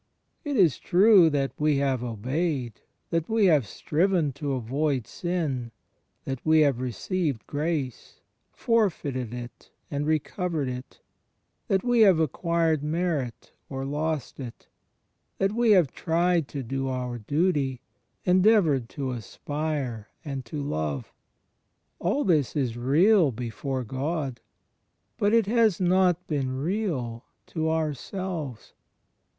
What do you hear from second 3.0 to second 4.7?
that we have striven to